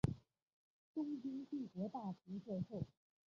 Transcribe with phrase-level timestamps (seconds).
[0.95, 2.83] 东京帝国大学教授。